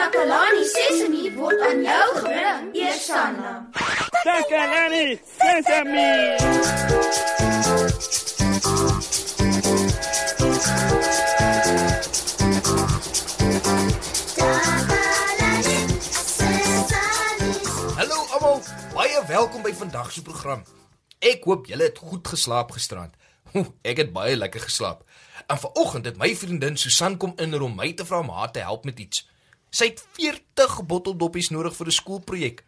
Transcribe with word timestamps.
Takalani 0.00 0.64
Sesemi 0.64 1.28
word 1.36 1.60
aan 1.60 1.82
jou 1.84 2.04
gebring, 2.16 2.68
Eersanna. 2.72 3.50
Takalani 4.24 5.20
Sesemi. 5.36 6.12
Hallo 17.98 18.24
almal, 18.32 18.62
baie 18.94 19.20
welkom 19.28 19.62
by 19.62 19.74
vandag 19.82 20.12
se 20.12 20.22
program. 20.24 20.62
Ek 21.20 21.44
hoop 21.44 21.68
julle 21.68 21.90
het 21.90 22.00
goed 22.00 22.24
geslaap 22.24 22.72
gisterand. 22.72 23.12
Ek 23.84 24.00
het 24.00 24.16
baie 24.16 24.32
lekker 24.36 24.64
geslaap. 24.64 25.04
En 25.44 25.60
vanoggend 25.60 26.08
het 26.08 26.16
my 26.16 26.32
vriendin 26.32 26.80
Susan 26.80 27.20
kom 27.20 27.36
inroer 27.36 27.68
om 27.68 27.76
my 27.76 27.92
te 27.92 28.08
vra 28.08 28.24
om 28.24 28.32
haar 28.32 28.48
te 28.56 28.64
help 28.64 28.88
met 28.88 29.04
iets. 29.04 29.26
Sy 29.70 29.92
het 29.92 30.02
40 30.18 30.82
botteldoppies 30.86 31.50
nodig 31.50 31.76
vir 31.76 31.86
'n 31.86 31.98
skoolprojek. 32.00 32.64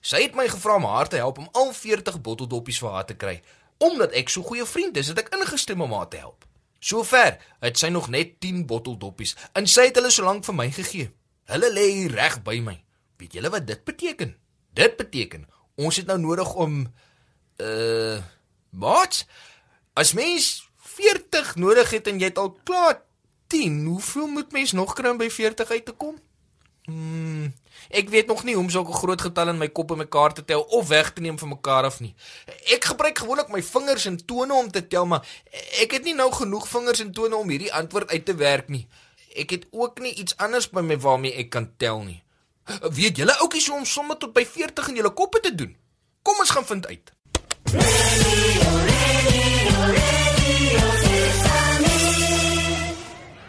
Sy 0.00 0.22
het 0.22 0.34
my 0.34 0.48
gevra 0.48 0.76
om 0.76 0.84
haar 0.84 1.08
te 1.08 1.16
help 1.16 1.38
om 1.38 1.48
al 1.52 1.72
40 1.72 2.20
botteldoppies 2.20 2.78
vir 2.78 2.90
haar 2.90 3.06
te 3.06 3.14
kry. 3.14 3.42
Omdat 3.78 4.12
ek 4.12 4.28
so 4.28 4.42
goeie 4.42 4.64
vriend 4.64 4.96
is, 4.96 5.08
het 5.08 5.18
ek 5.18 5.34
ingestem 5.34 5.80
om 5.80 5.92
haar 5.92 6.08
te 6.08 6.16
help. 6.16 6.44
Sover 6.80 7.38
het 7.60 7.78
sy 7.78 7.88
nog 7.88 8.08
net 8.08 8.40
10 8.40 8.66
botteldoppies 8.66 9.36
en 9.52 9.66
sy 9.66 9.88
het 9.90 9.96
hulle 9.96 10.10
so 10.10 10.24
lank 10.24 10.44
vir 10.44 10.54
my 10.54 10.70
gegee. 10.70 11.10
Hulle 11.44 11.72
lê 11.72 12.08
reg 12.08 12.42
by 12.42 12.60
my. 12.60 12.84
Weet 13.16 13.32
julle 13.32 13.50
wat 13.50 13.66
dit 13.66 13.84
beteken? 13.84 14.36
Dit 14.72 14.96
beteken 14.96 15.46
ons 15.80 15.96
het 15.96 16.06
nou 16.06 16.18
nodig 16.18 16.54
om 16.54 16.82
uh 17.60 18.22
wat? 18.70 19.24
As 19.98 20.12
mens 20.14 20.70
40 20.78 21.56
nodig 21.56 21.90
het 21.90 22.06
en 22.06 22.20
jy 22.20 22.28
het 22.30 22.38
al 22.38 22.52
klaar 22.64 23.00
10, 23.50 23.84
hoeveel 23.84 24.26
moet 24.26 24.52
mens 24.52 24.72
nog 24.72 24.94
kry 24.94 25.10
om 25.10 25.18
by 25.18 25.28
40 25.28 25.70
uit 25.70 25.84
te 25.84 25.92
kom? 25.92 26.20
Hmm, 26.90 27.52
ek 27.88 28.08
weet 28.10 28.26
nog 28.26 28.42
nie 28.44 28.54
hoe 28.54 28.64
om 28.64 28.70
sulke 28.70 28.92
groot 28.92 29.20
getalle 29.20 29.52
in 29.54 29.60
my 29.60 29.68
kop 29.68 29.92
en 29.94 30.00
mekaar 30.02 30.34
te 30.34 30.44
tel 30.44 30.62
of 30.62 30.88
weg 30.88 31.12
te 31.14 31.22
neem 31.22 31.38
van 31.38 31.52
mekaar 31.52 31.86
af 31.86 32.00
nie. 32.02 32.14
Ek 32.74 32.88
gebruik 32.90 33.18
gewoonlik 33.22 33.52
my 33.54 33.62
vingers 33.62 34.06
en 34.10 34.18
tone 34.26 34.54
om 34.54 34.70
te 34.70 34.82
tel, 34.86 35.06
maar 35.06 35.26
ek 35.82 35.94
het 35.98 36.08
nie 36.08 36.16
nou 36.18 36.32
genoeg 36.34 36.66
vingers 36.68 37.04
en 37.04 37.12
tone 37.14 37.36
om 37.36 37.48
hierdie 37.48 37.72
antwoord 37.72 38.10
uit 38.10 38.24
te 38.26 38.34
werk 38.34 38.68
nie. 38.74 38.88
Ek 39.38 39.54
het 39.54 39.68
ook 39.70 40.02
nie 40.02 40.14
iets 40.18 40.36
anders 40.36 40.70
by 40.70 40.82
my 40.82 40.98
waarmee 40.98 41.38
ek 41.44 41.54
kan 41.54 41.70
tel 41.78 42.02
nie. 42.02 42.18
Weet 42.90 43.22
julle 43.22 43.38
oukies 43.38 43.68
hoe 43.70 43.78
om 43.78 43.86
somme 43.86 44.16
tot 44.18 44.34
by 44.34 44.44
40 44.46 44.90
in 44.90 45.00
julle 45.02 45.14
koppe 45.14 45.40
te 45.40 45.54
doen? 45.54 45.76
Kom 46.22 46.42
ons 46.42 46.50
gaan 46.50 46.66
vind 46.66 46.86
uit. 46.86 47.12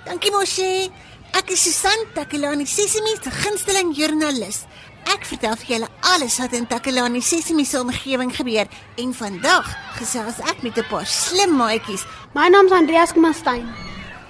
Dankie 0.05 0.31
Moshi. 0.31 0.92
Ek 1.31 1.47
is 1.53 1.61
Susan 1.63 2.01
Takelani 2.11 2.65
Sesimi 2.67 3.13
se 3.15 3.31
gunsteling 3.31 3.93
joernalis. 3.95 4.65
Ek 5.07 5.23
vertel 5.29 5.55
vir 5.61 5.69
julle 5.69 5.87
alles 6.11 6.35
wat 6.41 6.53
in 6.57 6.65
Takelani 6.67 7.21
Sesimi 7.23 7.63
se 7.65 7.79
omgewing 7.79 8.33
gebeur 8.35 8.67
en 8.99 9.13
vandag 9.15 9.69
gesels 9.95 10.41
ek 10.52 10.59
met 10.63 10.77
'n 10.77 10.83
paar 10.89 11.05
slim 11.05 11.55
maatjies. 11.55 12.03
My 12.35 12.49
naam 12.49 12.65
is 12.65 12.71
Andreas 12.71 13.13
Komastyn. 13.13 13.65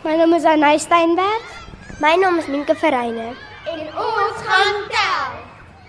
My 0.04 0.16
naam 0.16 0.34
is 0.34 0.46
Anay 0.46 0.78
Steinberg. 0.78 1.42
My 2.00 2.16
naam 2.16 2.38
is 2.38 2.46
Minke 2.46 2.76
Verreine. 2.76 3.36
En 3.66 3.80
ons 3.98 4.38
gaan 4.46 4.78
tel. 4.94 5.30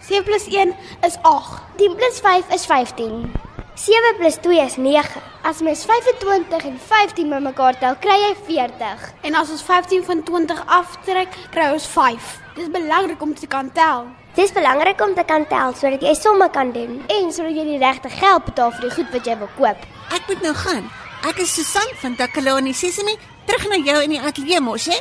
7 0.01 0.33
+ 0.41 0.49
1 0.49 0.75
is 1.03 1.17
8. 1.23 1.61
10 1.77 1.97
+ 2.13 2.21
5 2.21 2.45
is 2.51 2.65
15. 2.65 3.33
7 3.75 4.31
+ 4.31 4.43
2 4.43 4.65
is 4.65 4.77
9. 4.77 5.21
As 5.43 5.61
mens 5.61 5.85
25 5.85 6.65
en 6.65 6.79
15 6.79 7.29
bymekaar 7.29 7.79
tel, 7.79 7.97
kry 8.01 8.19
jy 8.21 8.35
40. 8.47 9.13
En 9.23 9.35
as 9.35 9.51
ons 9.51 9.63
15 9.63 10.05
van 10.05 10.23
20 10.23 10.65
aftrek, 10.67 11.29
kry 11.51 11.73
ons 11.73 11.87
5. 11.87 12.41
Dis 12.55 12.69
belangrik 12.71 13.23
om 13.23 13.35
te 13.35 13.47
kan 13.47 13.73
tel. 13.73 14.07
Dis 14.35 14.53
belangrik 14.53 15.01
om 15.01 15.15
te 15.15 15.25
kan 15.25 15.47
tel 15.49 15.75
sodat 15.77 16.01
jy 16.01 16.15
somme 16.17 16.49
kan 16.51 16.73
doen 16.73 17.03
en 17.09 17.33
sodat 17.33 17.57
jy 17.57 17.67
die 17.75 17.79
regte 17.81 18.09
geld 18.09 18.45
betaal 18.49 18.73
vir 18.73 18.89
die 18.89 18.95
goed 18.97 19.13
wat 19.13 19.29
jy 19.29 19.37
wil 19.43 19.53
koop. 19.59 19.85
Ek 20.13 20.29
moet 20.29 20.43
nou 20.43 20.55
gaan. 20.57 20.89
Ek 21.29 21.45
is 21.45 21.53
Susan 21.53 21.93
van 22.01 22.17
Takelani 22.17 22.73
Sesimi. 22.73 23.17
Terug 23.47 23.69
na 23.69 23.81
jou 23.85 24.01
in 24.03 24.17
die 24.17 24.21
ateljee 24.21 24.61
Moshi. 24.61 24.97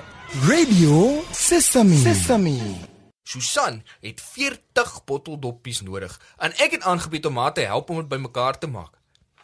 Radio 0.47 1.23
Sesame. 1.31 1.99
Sesame. 2.03 2.90
Susan 3.31 3.81
het 4.03 4.21
40 4.21 5.03
botteldoppies 5.07 5.81
nodig 5.87 6.17
en 6.37 6.55
ek 6.59 6.77
het 6.77 6.87
aangebied 6.87 7.25
om 7.29 7.37
haar 7.39 7.53
te 7.55 7.67
help 7.67 7.89
om 7.89 8.01
dit 8.01 8.09
bymekaar 8.11 8.59
te 8.59 8.67
maak. 8.67 8.97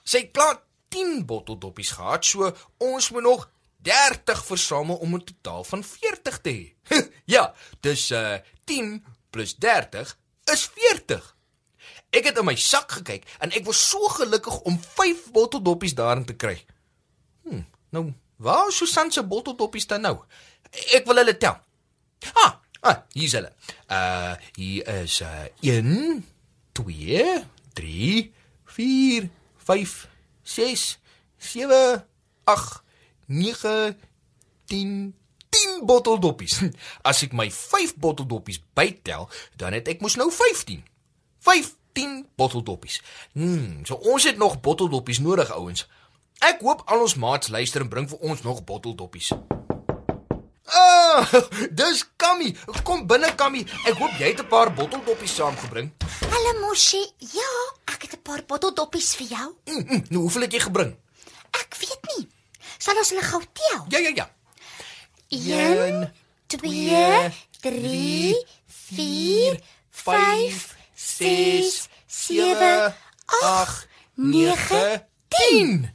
Sy 0.04 0.26
het 0.26 0.34
klaar 0.36 0.60
10 0.92 1.26
botteldoppies 1.28 1.94
gehad, 1.96 2.26
so 2.26 2.52
ons 2.84 3.10
moet 3.12 3.24
nog 3.24 3.48
30 3.88 4.46
versamel 4.46 4.96
om 4.96 5.16
'n 5.16 5.24
totaal 5.24 5.64
van 5.64 5.84
40 5.84 6.42
te 6.42 6.50
hê. 6.50 6.96
ja, 7.36 7.54
dis 7.80 8.12
uh 8.12 8.38
10 8.66 9.06
plus 9.30 9.56
30 9.56 10.18
is 10.44 10.70
40. 10.76 11.36
Ek 12.10 12.26
het 12.26 12.38
in 12.38 12.46
my 12.46 12.56
sak 12.56 12.92
gekyk 12.92 13.28
en 13.40 13.52
ek 13.52 13.66
was 13.66 13.90
so 13.90 14.08
gelukkig 14.08 14.60
om 14.60 14.80
5 14.80 15.32
botteldoppies 15.32 15.96
daarin 15.96 16.26
te 16.26 16.36
kry. 16.36 16.66
Hm, 17.44 17.64
nou, 17.90 18.14
waar 18.36 18.68
is 18.68 18.78
Susan 18.78 19.12
se 19.12 19.24
botteldoppies 19.24 19.88
dan 19.88 20.02
nou? 20.02 20.18
Ek 20.96 21.06
wil 21.06 21.16
hulle 21.16 21.38
tel. 21.38 21.60
Ah, 22.34 22.58
ah 22.82 23.04
hier 23.14 23.26
is 23.26 23.36
hulle. 23.38 23.52
Uh 23.90 24.34
hier 24.56 24.88
is 25.02 25.22
uh 25.22 25.48
1 25.62 26.26
2 26.72 27.44
3 27.74 28.34
4 28.66 29.30
5 29.58 30.08
6 30.44 31.00
7 31.38 32.06
8 32.44 32.84
9 33.26 33.98
10 34.66 35.16
10 35.50 35.86
botteldoppies. 35.86 36.62
As 37.10 37.24
ek 37.26 37.34
my 37.34 37.50
5 37.52 37.98
botteldoppies 38.02 38.62
bytel, 38.78 39.30
dan 39.56 39.74
het 39.74 39.88
ek 39.88 40.04
mos 40.04 40.18
nou 40.20 40.30
15. 40.32 40.84
15 41.48 42.26
botteldoppies. 42.36 43.02
Hmm, 43.34 43.86
so 43.86 43.96
ons 43.96 44.28
het 44.28 44.38
nog 44.38 44.60
botteldoppies 44.62 45.20
nodig, 45.24 45.52
ouens. 45.56 45.88
Ek 46.46 46.62
hoop 46.62 46.84
al 46.86 47.02
ons 47.02 47.16
maats 47.18 47.50
luister 47.50 47.82
en 47.82 47.90
bring 47.90 48.10
vir 48.10 48.20
ons 48.22 48.44
nog 48.46 48.64
botteldoppies. 48.68 49.34
Ah, 51.18 51.26
dis 51.80 52.06
Kammy. 52.16 52.54
Kom 52.86 53.08
binne 53.10 53.32
Kammy. 53.36 53.64
Ek 53.90 53.98
hoop 53.98 54.14
jy 54.22 54.30
het 54.30 54.42
'n 54.44 54.50
paar 54.52 54.70
botteldoppies 54.70 55.34
saamgebring. 55.34 55.90
Hallo 56.30 56.52
Moshi. 56.62 57.02
Ja, 57.34 57.54
ek 57.90 58.06
het 58.06 58.14
'n 58.14 58.22
paar 58.22 58.44
botteldoppies 58.46 59.16
vir 59.18 59.28
jou. 59.28 59.48
Mm, 59.66 59.84
mm, 59.88 60.04
nou 60.10 60.22
hoeveel 60.22 60.42
het 60.46 60.54
jy 60.54 60.60
gebring? 60.60 60.94
Ek 61.58 61.74
weet 61.82 62.02
nie. 62.14 62.30
Sal 62.78 62.98
ons 62.98 63.10
hulle 63.10 63.26
gou 63.26 63.42
tel? 63.54 63.86
Ja, 63.90 64.00
ja, 64.00 64.12
ja. 64.14 64.28
1 65.30 66.14
2 66.48 67.32
3 67.62 68.46
4 68.66 69.60
5 69.90 70.76
6 70.94 71.88
7 72.06 72.94
8 73.26 73.88
9 74.14 75.08
10. 75.28 75.94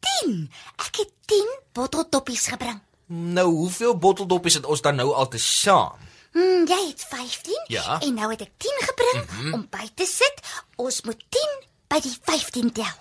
10. 0.00 0.50
Ek 0.76 0.96
het 0.96 1.12
10 1.26 1.60
botteldoppies 1.72 2.46
gebring. 2.48 2.80
Nou, 3.12 3.48
hoeveel 3.54 3.98
botteldoppies 3.98 4.54
het 4.54 4.64
ons 4.66 4.80
dan 4.80 4.96
nou 4.96 5.10
al 5.12 5.28
te 5.28 5.38
saam? 5.38 5.98
Hm, 6.32 6.64
jy 6.64 6.78
het 6.88 7.04
15 7.08 7.64
Ja. 7.68 8.00
en 8.00 8.14
nou 8.14 8.30
het 8.30 8.40
ek 8.40 8.50
10 8.56 8.78
gebring 8.88 9.30
mm 9.30 9.36
-hmm. 9.38 9.54
om 9.54 9.66
by 9.70 9.88
te 9.94 10.06
sit. 10.06 10.40
Ons 10.76 11.02
moet 11.02 11.24
10 11.28 11.40
by 11.88 12.00
die 12.00 12.16
15 12.22 12.72
tel. 12.72 12.96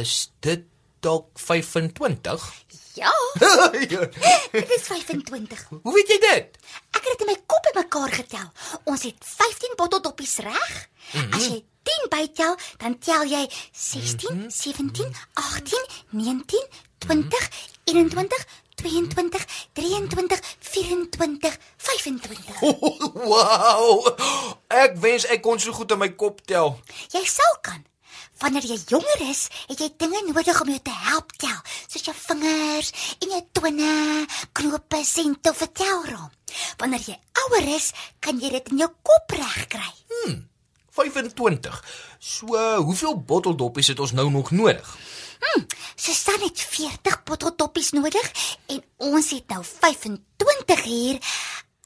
Is 0.00 0.32
dit 0.40 0.64
dalk 1.00 1.26
25? 1.34 2.52
Ja, 2.94 3.12
Ja. 3.88 4.08
dit 4.52 4.70
is 4.70 4.82
25. 4.82 5.68
Hoe 5.82 5.94
weet 5.94 6.08
jy 6.08 6.18
dit? 6.18 6.56
Ek 6.90 7.02
het 7.04 7.12
dit 7.18 7.20
in 7.20 7.26
my 7.26 7.36
kop 7.46 7.68
bymekaar 7.72 8.12
getel. 8.12 8.48
Ons 8.84 9.02
het 9.02 9.16
15 9.20 9.72
botteldoppies 9.76 10.36
reg. 10.36 10.88
Mm 11.12 11.20
-hmm. 11.20 11.32
As 11.32 11.46
jy 11.46 11.64
10 11.86 12.10
bytel, 12.12 12.56
dan 12.82 12.98
tel 12.98 13.24
jy 13.30 13.44
16, 13.72 14.34
mm 14.34 14.40
-hmm. 14.40 14.50
17, 14.50 15.14
18, 15.32 15.86
19, 16.10 16.66
20, 16.98 17.50
21, 17.84 18.46
22, 18.76 19.44
23, 19.72 20.40
24, 20.60 21.58
25. 21.76 22.60
Wow! 23.14 24.16
Ek 24.68 24.96
wens 25.00 25.26
ek 25.32 25.42
kon 25.42 25.60
so 25.60 25.72
goed 25.72 25.92
in 25.94 25.98
my 26.02 26.10
kop 26.14 26.42
tel. 26.46 26.76
Jy 27.14 27.24
sal 27.24 27.60
kan. 27.64 27.84
Wanneer 28.42 28.66
jy 28.68 28.76
jonger 28.90 29.22
is, 29.30 29.46
het 29.70 29.80
jy 29.80 29.88
dinge 29.96 30.20
nodig 30.26 30.58
om 30.60 30.68
jou 30.68 30.80
te 30.84 30.96
help 31.06 31.32
tel, 31.40 31.56
soos 31.88 32.04
jou 32.04 32.16
vingers 32.18 32.90
en 33.24 33.32
jou 33.32 33.40
tone, 33.56 33.94
knope 34.52 35.00
en 35.22 35.38
te 35.40 35.54
vertelraam. 35.56 36.28
Wanneer 36.82 37.06
jy 37.06 37.16
ouer 37.46 37.70
is, 37.78 37.92
kan 38.20 38.36
jy 38.40 38.52
dit 38.58 38.68
in 38.74 38.84
jou 38.84 38.90
kop 39.08 39.32
regkry. 39.40 39.88
25. 40.96 41.84
So, 42.18 42.76
hoeveel 42.88 43.20
botteldoppies 43.20 43.92
het 43.92 44.00
ons 44.00 44.12
nou 44.12 44.30
nog 44.30 44.50
nodig? 44.50 44.96
Susan 45.96 46.40
het 46.40 46.60
40 46.60 47.22
botteldoppies 47.22 47.90
nodig 47.90 48.32
en 48.66 48.82
ons 48.96 49.30
het 49.30 49.48
nou 49.48 49.62
25 49.64 50.82
hier. 50.82 51.20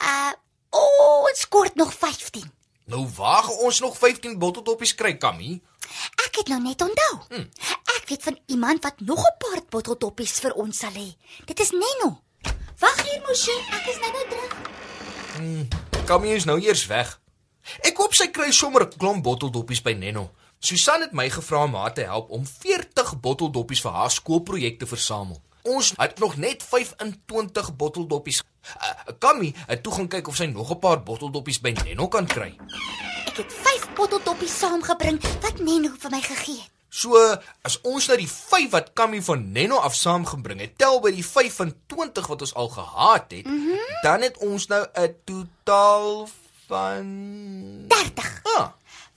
Uh 0.03 0.33
ons 0.71 1.49
kort 1.49 1.75
nog 1.75 1.95
15. 1.95 2.47
Nou 2.91 3.09
waar 3.17 3.49
ons 3.49 3.81
nog 3.81 3.99
15 3.99 4.39
botteldoppies 4.39 4.95
kry, 4.95 5.17
Kammy? 5.17 5.61
Ek 6.27 6.37
het 6.43 6.49
nou 6.49 6.61
net 6.63 6.83
onthou. 6.83 7.19
Hm. 7.29 7.47
Ek 7.97 8.09
weet 8.09 8.23
van 8.23 8.39
iemand 8.47 8.83
wat 8.83 9.01
nog 9.01 9.19
'n 9.19 9.37
paar 9.39 9.63
botteldoppies 9.69 10.39
vir 10.39 10.53
ons 10.53 10.79
sal 10.79 10.95
hê. 10.95 11.15
Dit 11.45 11.61
is 11.61 11.71
Neno. 11.71 12.23
Wag 12.79 13.03
hier, 13.03 13.23
Moshi, 13.27 13.57
ek 13.71 13.87
is 13.87 13.99
nou 14.01 14.13
nou 14.13 14.27
terug. 14.29 14.53
Kammy 16.05 16.29
is 16.29 16.45
nou 16.45 16.61
eers 16.61 16.87
weg. 16.87 17.21
Ek 17.87 17.97
hoop 17.97 18.15
sy 18.15 18.27
kry 18.27 18.51
sommer 18.51 18.83
'n 18.83 18.99
klomp 18.99 19.23
botteldoppies 19.23 19.83
by 19.83 19.93
Nenno. 19.93 20.31
Susan 20.61 21.01
het 21.01 21.13
my 21.13 21.31
gevra 21.31 21.65
om 21.65 21.75
haar 21.75 21.95
te 21.95 22.03
help 22.05 22.31
om 22.31 22.47
40 22.47 23.21
botteldoppies 23.21 23.81
vir 23.81 23.93
haar 23.93 24.11
skoolprojek 24.11 24.79
te 24.79 24.87
versamel. 24.87 25.41
Ons 25.63 25.93
het 25.97 26.19
nog 26.19 26.37
net 26.37 26.63
25 26.63 27.77
botteldoppies. 27.77 28.43
Uh, 28.77 29.15
Kammy 29.19 29.55
het 29.67 29.83
toe 29.83 29.93
gaan 29.93 30.09
kyk 30.09 30.29
of 30.29 30.37
sy 30.37 30.45
nog 30.45 30.71
'n 30.71 30.79
paar 30.79 31.03
botteldoppies 31.03 31.61
by 31.61 31.71
Nenno 31.85 32.09
kan 32.09 32.27
kry. 32.27 32.57
Ek 33.27 33.37
het 33.37 33.53
5 33.53 33.93
botteldoppies 33.95 34.59
saamgebring 34.59 35.21
wat 35.41 35.59
Neno 35.61 35.95
vir 35.99 36.11
my 36.11 36.21
gegee 36.21 36.61
het. 36.61 36.71
So 36.91 37.15
as 37.63 37.79
ons 37.87 38.09
nou 38.11 38.17
die 38.19 38.29
5 38.29 38.71
wat 38.71 38.93
Kammy 38.99 39.23
van 39.23 39.53
Nenno 39.53 39.79
af 39.79 39.95
saamgebring 39.95 40.61
het, 40.61 40.73
tel 40.77 40.99
by 41.01 41.13
die 41.15 41.25
25 41.27 42.27
wat 42.27 42.41
ons 42.43 42.55
al 42.55 42.69
gehad 42.69 43.31
het, 43.31 43.47
mm 43.47 43.63
-hmm. 43.67 43.79
dan 44.03 44.23
het 44.27 44.37
ons 44.39 44.67
nou 44.67 44.87
'n 44.95 45.15
totaal 45.25 46.29
van 46.71 47.07
30. 47.89 48.41
Ah, 48.57 48.69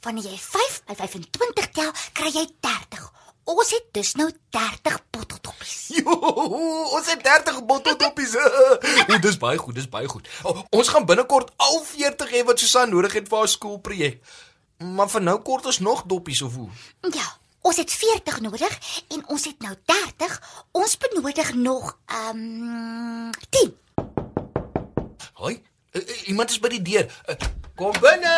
Wanneer 0.04 0.26
jy 0.34 0.38
5 0.38 0.82
by 0.90 0.96
25 1.00 1.70
tel, 1.78 1.92
kry 2.18 2.32
jy 2.34 2.48
30. 2.66 3.04
Ons 3.54 3.72
het 3.76 3.86
dus 3.96 4.14
nou 4.20 4.30
30 4.56 4.98
botteldoppies. 5.16 5.76
Jo, 5.98 6.16
ons 6.98 7.10
het 7.12 7.22
30 7.24 7.60
botteldoppies. 7.70 8.34
o, 8.42 9.18
dis 9.22 9.38
baie 9.40 9.60
goed, 9.62 9.76
dis 9.78 9.90
baie 9.92 10.10
goed. 10.10 10.28
O, 10.44 10.64
ons 10.80 10.90
gaan 10.92 11.06
binnekort 11.06 11.52
al 11.62 11.80
40 11.86 12.34
hê 12.34 12.44
wat 12.48 12.60
Susan 12.64 12.90
nodig 12.92 13.14
het 13.20 13.30
vir 13.32 13.44
haar 13.44 13.52
skoolprojek. 13.52 14.20
Maar 14.84 15.12
vir 15.14 15.24
nou 15.30 15.38
kort 15.46 15.68
ons 15.70 15.80
nog 15.86 16.04
doppies 16.10 16.42
of 16.44 16.56
hoe? 16.60 16.70
Ja, 17.14 17.28
ons 17.62 17.78
het 17.80 17.92
40 17.94 18.42
nodig 18.48 18.80
en 19.14 19.24
ons 19.32 19.46
het 19.48 19.62
nou 19.64 19.76
30. 19.92 20.40
Ons 20.72 20.98
benodig 21.06 21.54
nog 21.60 21.94
ehm 22.10 22.44
um, 22.44 23.30
10. 23.54 23.72
Hoi, 25.44 25.56
iemand 26.26 26.50
is 26.50 26.60
by 26.60 26.72
die 26.74 26.82
deur. 26.82 27.10
Uh, 27.30 27.36
kom 27.76 27.96
binne. 28.02 28.34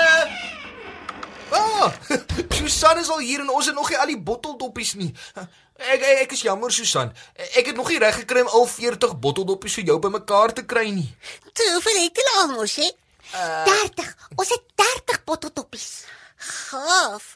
Ah, 1.55 1.93
Susan 2.57 2.99
is 2.99 3.09
al 3.09 3.21
hier 3.21 3.43
en 3.43 3.49
ons 3.49 3.65
het 3.69 3.75
nog 3.75 3.89
nie 3.89 3.99
al 4.01 4.11
die 4.11 4.19
botteldoppies 4.19 4.95
nie. 4.99 5.11
Ek 5.75 6.01
ek, 6.01 6.21
ek 6.25 6.35
is 6.35 6.43
jammer 6.47 6.71
Susan. 6.73 7.11
Ek 7.53 7.69
het 7.69 7.75
nog 7.77 7.89
nie 7.91 7.99
reg 8.01 8.15
gekry 8.23 8.43
om 8.45 8.51
al 8.59 8.67
40 8.71 9.17
botteldoppies 9.21 9.77
vir 9.79 9.91
jou 9.91 9.99
bymekaar 10.03 10.55
te 10.55 10.65
kry 10.65 10.87
nie. 10.95 11.09
Toe, 11.51 11.71
hoeveel 11.77 12.01
het 12.03 12.21
julle 12.21 12.35
al 12.41 12.53
mos, 12.55 12.75
hè? 12.81 12.89
30. 13.35 14.11
Ons 14.35 14.53
het 14.55 14.63
30 14.81 15.23
botteldoppies. 15.27 15.89
Gaaf. 16.37 17.35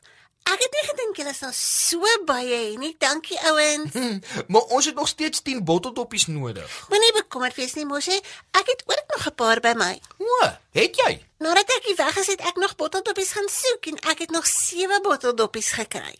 Ek 0.49 0.63
het 0.63 0.73
nie 0.73 0.85
gedink 0.87 1.19
julle 1.19 1.33
sal 1.37 1.51
so 1.53 2.13
baie 2.25 2.49
hê 2.49 2.77
nie. 2.81 2.95
Dankie 2.97 3.37
ouens. 3.51 3.93
Hm, 3.93 4.19
maar 4.47 4.61
ons 4.73 4.85
het 4.89 4.95
nog 4.95 5.07
steeds 5.07 5.41
10 5.45 5.63
botteldoppies 5.63 6.25
nodig. 6.27 6.69
Moenie 6.89 7.13
bekommerd 7.13 7.55
wees 7.59 7.75
nie, 7.77 7.85
mos, 7.85 8.07
hè? 8.09 8.17
Ek 8.57 8.71
het 8.73 8.83
ook 8.85 9.03
nog 9.15 9.27
'n 9.27 9.35
paar 9.35 9.59
by 9.59 9.73
my. 9.77 9.99
O, 10.17 10.49
het 10.73 10.95
jy? 10.95 11.25
Nadat 11.37 11.69
ek 11.69 11.85
hier 11.85 11.95
weg 11.95 12.17
is, 12.17 12.27
het 12.27 12.41
ek 12.41 12.55
nog 12.55 12.75
botteldoppies 12.75 13.31
gaan 13.31 13.49
soek 13.49 13.85
en 13.85 13.99
ek 14.11 14.19
het 14.19 14.31
nog 14.31 14.47
7 14.47 15.01
botteldoppies 15.01 15.71
gekry. 15.71 16.15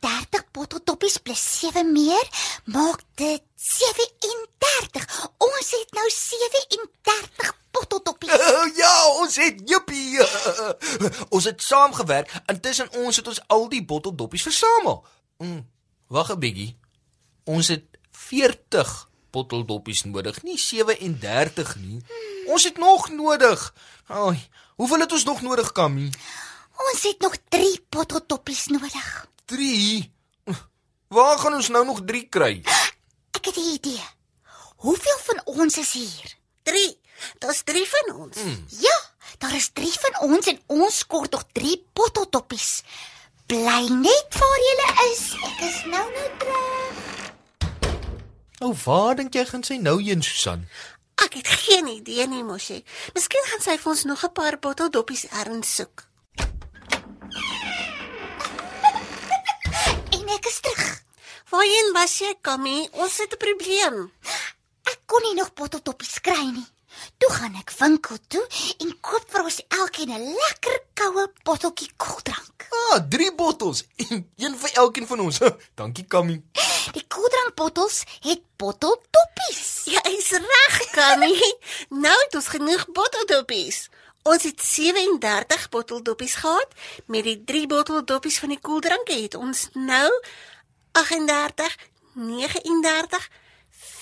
30 0.00 0.50
botteldoppies 0.50 1.16
plus 1.18 1.60
7 1.60 1.92
meer 1.92 2.26
maak 2.64 3.00
dit 3.14 3.42
37. 3.56 5.30
Ons 5.38 5.70
het 5.70 5.92
nou 5.92 6.10
37 6.10 6.64
botteldoppies. 6.66 6.74
Uh, 6.76 7.04
ja, 7.04 7.35
ons 9.22 9.36
het 9.36 9.60
jippie. 9.64 10.20
ons 11.34 11.44
het 11.44 11.62
saamgewerk 11.62 12.32
en 12.46 12.60
tussen 12.60 12.92
ons 12.92 13.16
het 13.16 13.28
ons 13.28 13.40
al 13.46 13.68
die 13.68 13.84
botteldoppies 13.84 14.42
versamel. 14.42 15.04
Mm, 15.38 15.66
Wag 16.06 16.30
'n 16.30 16.38
bietjie. 16.38 16.76
Ons 17.44 17.68
het 17.68 17.84
40 18.10 19.08
botteldoppies 19.30 20.04
nodig, 20.04 20.42
nie 20.42 20.58
37 20.58 21.76
nie. 21.76 22.00
Ons 22.46 22.64
het 22.64 22.78
nog 22.78 23.10
nodig. 23.10 23.74
Ai, 24.06 24.48
hoeveel 24.76 25.00
het 25.00 25.12
ons 25.12 25.24
nog 25.24 25.42
nodig, 25.42 25.72
Kammy? 25.72 26.10
Ons 26.76 27.02
het 27.02 27.20
nog 27.20 27.36
3 27.48 27.86
botteldoppies 27.88 28.66
nodig. 28.66 29.28
3. 29.44 30.12
Waar 31.08 31.38
gaan 31.38 31.54
ons 31.54 31.68
nou 31.68 31.84
nog 31.84 32.00
3 32.04 32.28
kry? 32.28 32.62
Ek 33.36 33.44
het 33.44 33.56
'n 33.56 33.72
idee. 33.74 34.04
Hoeveel 34.76 35.18
van 35.18 35.40
ons 35.44 35.78
is 35.78 35.92
hier? 35.92 36.36
3. 36.62 36.98
Daar's 37.38 37.62
3 37.62 37.88
van 37.88 38.16
ons. 38.16 38.36
Mm. 38.36 38.66
Ja, 38.68 39.00
daar 39.38 39.54
is 39.54 39.70
3 39.72 39.92
van 40.00 40.30
ons 40.30 40.46
en 40.46 40.60
ons 40.66 41.06
kort 41.06 41.30
nog 41.30 41.44
3 41.52 41.86
botteldoppies. 41.92 42.82
Bly 43.46 43.88
net 43.88 44.26
waar 44.38 44.58
jy 44.58 45.12
is. 45.12 45.22
Ek 45.46 45.60
is 45.68 45.84
nou 45.84 46.10
nou 46.12 46.28
terug. 46.38 47.04
Nou, 48.58 48.74
waar 48.84 49.16
dink 49.16 49.34
jy 49.36 49.44
gaan 49.44 49.62
sy 49.62 49.76
nou 49.76 50.00
heen, 50.02 50.22
Susan? 50.24 50.64
Ek 51.24 51.36
het 51.38 51.48
geen 51.48 51.86
idee 51.92 52.26
nie, 52.28 52.42
mosie. 52.44 52.82
Miskien 53.14 53.44
gaan 53.50 53.62
sy 53.64 53.76
vir 53.78 53.92
ons 53.92 54.04
nog 54.04 54.24
'n 54.24 54.32
paar 54.32 54.58
botteldoppies 54.58 55.24
erns 55.42 55.74
soek. 55.76 56.04
En 60.16 60.28
ek 60.28 60.46
is 60.46 60.60
terug. 60.60 61.02
Waarheen 61.50 61.92
was 61.92 62.18
jy, 62.18 62.34
Kammy? 62.40 62.88
Ons 62.92 63.18
het 63.18 63.32
'n 63.32 63.36
probleem. 63.36 64.12
Ek 64.82 64.98
kon 65.06 65.22
nie 65.22 65.34
nog 65.34 65.52
botteldoppies 65.54 66.20
kry 66.20 66.44
nie. 66.50 66.66
Toe 67.18 67.30
gaan 67.32 67.54
ek 67.56 67.70
winkel 67.78 68.18
toe 68.28 68.44
en 68.84 68.90
koop 69.00 69.24
vir 69.32 69.46
ons 69.48 69.60
elkeen 69.78 70.12
'n 70.12 70.34
lekker 70.40 70.80
koue 71.00 71.24
botteltjie 71.48 71.90
koeldrank. 71.96 72.66
Ah, 72.70 73.00
3 73.08 73.34
bottels. 73.34 73.84
Een 74.36 74.56
vir 74.62 74.72
elkeen 74.72 75.06
van 75.06 75.20
ons. 75.20 75.38
Dankie, 75.78 76.04
Kammy. 76.04 76.42
Die 76.92 77.04
koeldrankbottels 77.08 78.04
het 78.20 78.42
botteldoppies. 78.56 79.62
Jy 79.84 80.02
is 80.18 80.30
reg, 80.30 80.76
Kammy. 80.90 81.32
nou 82.04 82.16
het 82.24 82.34
ons 82.34 82.48
genoeg 82.48 82.84
botteldoppies. 82.92 83.88
Ons 84.22 84.42
het 84.42 84.60
37 84.62 85.68
botteldoppies 85.68 86.34
gehad. 86.34 86.68
Met 87.06 87.24
die 87.24 87.44
3 87.44 87.66
botteldoppies 87.66 88.38
van 88.38 88.48
die 88.48 88.60
koeldranke 88.60 89.16
het 89.22 89.34
ons 89.34 89.68
nou 89.72 90.10
38, 90.92 91.76
39, 92.12 93.30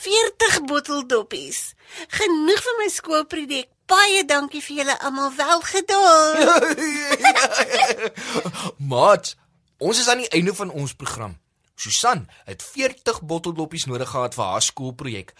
40 0.00 0.60
botteldoppies. 0.64 1.73
Genoeg 2.18 2.64
vir 2.66 2.76
my 2.80 2.88
skoolprojek. 2.92 3.70
Baie 3.86 4.24
dankie 4.24 4.62
vir 4.64 4.76
julle 4.80 4.98
almal 5.04 5.32
wel 5.36 5.60
gedaan. 5.60 6.36
Maat, 8.92 9.34
ons 9.78 10.00
is 10.00 10.08
aan 10.08 10.24
die 10.24 10.32
einde 10.32 10.54
van 10.56 10.70
ons 10.72 10.94
program. 10.96 11.36
Susan 11.76 12.28
het 12.44 12.62
40 12.62 13.22
botteldoppies 13.22 13.84
nodig 13.84 14.08
gehad 14.08 14.34
vir 14.34 14.44
haar 14.44 14.62
skoolprojek. 14.62 15.32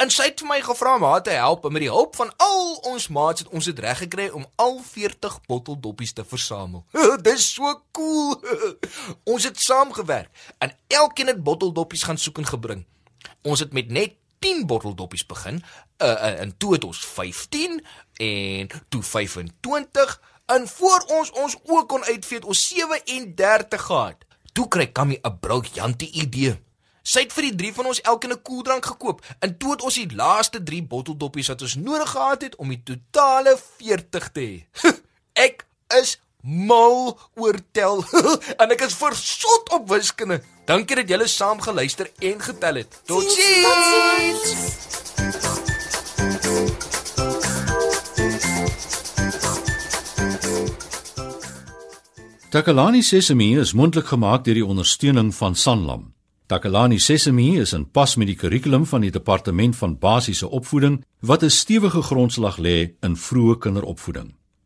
En 0.00 0.10
sy 0.10 0.30
het 0.30 0.40
vir 0.40 0.48
my 0.48 0.60
gevra 0.64 0.94
om 0.96 1.04
haar 1.04 1.22
te 1.22 1.34
help 1.36 1.66
en 1.68 1.74
met 1.76 1.84
die 1.84 1.92
hulp 1.92 2.16
van 2.16 2.32
al 2.40 2.62
ons 2.88 3.08
maats 3.12 3.44
het 3.44 3.52
ons 3.52 3.68
dit 3.68 3.82
reg 3.84 4.00
gekry 4.06 4.30
om 4.32 4.46
al 4.56 4.80
40 4.86 5.36
botteldoppies 5.46 6.16
te 6.16 6.24
versamel. 6.24 6.86
Dis 7.28 7.50
so 7.52 7.74
cool. 7.92 8.40
ons 9.34 9.44
het 9.44 9.60
saamgewerk 9.60 10.32
en 10.58 10.72
elkeen 10.88 11.34
het 11.34 11.44
botteldoppies 11.44 12.08
gaan 12.08 12.18
soek 12.18 12.40
en 12.40 12.50
gebring. 12.54 12.82
Ons 13.42 13.60
het 13.60 13.72
met 13.76 13.90
net 13.92 14.16
10 14.42 14.66
botteldoppies 14.66 15.26
begin. 15.26 15.62
Uh, 16.02 16.40
en 16.40 16.56
toe 16.58 16.72
het 16.74 16.84
ons 16.84 16.98
15 17.06 17.78
en 18.18 18.68
toe 18.88 19.02
25 19.02 20.20
en 20.46 20.68
voor 20.68 21.04
ons 21.18 21.30
ons 21.30 21.56
ook 21.62 21.88
kon 21.88 22.04
uitvee 22.04 22.38
het 22.38 22.46
ons 22.46 22.66
37 22.68 23.82
gehad. 23.82 24.26
Toe 24.52 24.68
kry 24.68 24.86
Kammy 24.92 25.18
'n 25.22 25.38
briljante 25.40 26.10
idee. 26.10 26.58
Sy 27.02 27.24
het 27.26 27.32
vir 27.34 27.42
die 27.42 27.54
drie 27.54 27.72
van 27.74 27.86
ons 27.86 28.00
elkeen 28.00 28.32
'n 28.32 28.42
koeldrank 28.42 28.86
gekoop 28.86 29.24
en 29.38 29.58
toe 29.58 29.70
het 29.70 29.82
ons 29.82 29.94
die 29.94 30.14
laaste 30.14 30.62
3 30.62 30.82
botteldoppies 30.82 31.48
wat 31.48 31.62
ons 31.62 31.74
nodig 31.74 32.10
gehad 32.10 32.42
het 32.42 32.56
om 32.56 32.68
die 32.68 32.82
totale 32.82 33.58
40 33.76 34.32
te 34.32 34.40
hê. 34.40 34.90
ek 35.46 35.66
is 36.00 36.20
mal 36.42 37.18
oor 37.34 37.58
tel 37.72 38.04
en 38.60 38.74
ek 38.74 38.86
is 38.88 38.94
versot 38.98 39.70
op 39.72 39.88
wiskunde. 39.90 40.42
Dankie 40.66 40.96
dat 40.96 41.08
julle 41.08 41.26
saam 41.26 41.60
geluister 41.62 42.10
en 42.20 42.40
getel 42.40 42.82
het. 42.82 43.00
Totsiens. 43.06 44.80
Takalani 52.52 53.02
Sesemi 53.02 53.56
is 53.58 53.72
mondelik 53.72 54.10
gemaak 54.12 54.42
deur 54.44 54.58
die 54.58 54.66
ondersteuning 54.66 55.30
van 55.34 55.54
Sanlam. 55.56 56.10
Takalani 56.52 56.98
Sesemi 57.00 57.56
is 57.56 57.72
in 57.72 57.86
pas 57.88 58.12
met 58.20 58.28
die 58.28 58.36
kurrikulum 58.36 58.84
van 58.86 59.00
die 59.00 59.10
departement 59.10 59.76
van 59.76 59.96
basiese 59.98 60.50
opvoeding 60.50 61.00
wat 61.20 61.42
'n 61.42 61.50
stewige 61.50 62.02
grondslag 62.02 62.58
lê 62.58 62.92
in 63.00 63.16
vroeë 63.16 63.58
kinderopvoeding. 63.58 64.41